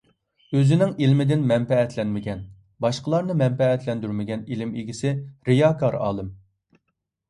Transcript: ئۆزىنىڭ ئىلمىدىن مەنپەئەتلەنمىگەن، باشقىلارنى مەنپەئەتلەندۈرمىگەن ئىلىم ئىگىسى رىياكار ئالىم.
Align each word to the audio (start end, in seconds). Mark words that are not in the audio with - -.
ئۆزىنىڭ 0.59 0.95
ئىلمىدىن 1.03 1.43
مەنپەئەتلەنمىگەن، 1.51 2.41
باشقىلارنى 2.87 3.37
مەنپەئەتلەندۈرمىگەن 3.45 4.45
ئىلىم 4.53 4.77
ئىگىسى 4.83 5.17
رىياكار 5.53 6.05
ئالىم. 6.05 6.39